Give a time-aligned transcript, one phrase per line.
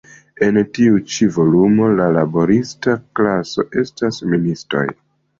[0.45, 4.83] En tiu ĉi volumo, la laborista klaso estas ministoj.